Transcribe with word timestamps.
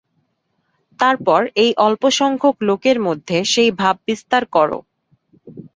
তারপর 0.99 1.41
এই 1.55 1.71
অল্পসংখ্যক 1.79 2.55
লোকের 2.61 2.97
মধ্যে 2.99 3.37
সেই 3.45 3.69
ভাব 3.71 3.95
বিস্তার 4.07 4.43
কর। 4.51 4.69